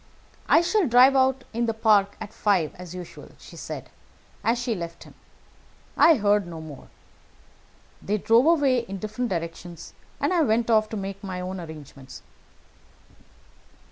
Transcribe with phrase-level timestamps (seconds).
[0.49, 3.91] 'I shall drive out in the park at five as usual,' she said,
[4.43, 5.13] as she left him.
[5.95, 6.87] I heard no more.
[8.01, 12.23] They drove away in different directions, and I went off to make my own arrangements."